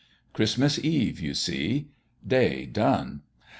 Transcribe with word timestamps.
Christmas 0.33 0.79
Eve, 0.83 1.19
you 1.19 1.35
see: 1.35 1.89
Day 2.27 2.65
done. 2.65 3.21